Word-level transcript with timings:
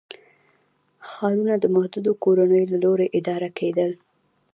ښارونه 1.09 1.55
د 1.59 1.65
محدودو 1.75 2.11
کورنیو 2.23 2.69
له 2.73 2.77
لوري 2.83 3.07
اداره 3.19 3.49
کېدل. 3.59 3.91